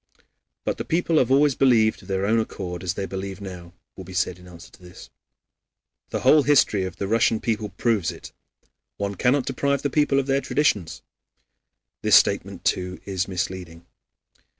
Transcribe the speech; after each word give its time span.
"But 0.63 0.79
the 0.79 0.83
people 0.83 1.19
have 1.19 1.29
always 1.29 1.53
believed 1.53 2.01
of 2.01 2.07
their 2.07 2.25
own 2.25 2.39
accord 2.39 2.81
as 2.83 2.95
they 2.95 3.05
believe 3.05 3.39
now," 3.39 3.71
will 3.95 4.03
be 4.03 4.15
said 4.15 4.39
in 4.39 4.47
answer 4.47 4.71
to 4.71 4.81
this. 4.81 5.11
"The 6.09 6.21
whole 6.21 6.41
history 6.41 6.85
of 6.85 6.95
the 6.95 7.07
Russian 7.07 7.39
people 7.39 7.69
proves 7.69 8.09
it. 8.11 8.31
One 8.97 9.13
cannot 9.13 9.45
deprive 9.45 9.83
the 9.83 9.91
people 9.91 10.17
of 10.19 10.25
their 10.25 10.41
traditions." 10.41 11.03
This 12.01 12.15
statement, 12.15 12.65
too, 12.65 12.99
is 13.05 13.27
misleading. 13.27 13.85